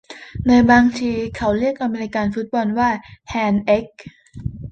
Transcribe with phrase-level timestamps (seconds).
[0.47, 2.89] ในบางที่เขาเรียกอเมริกันฟุตบอลว่า
[3.29, 3.85] แฮนด์เอ๊ก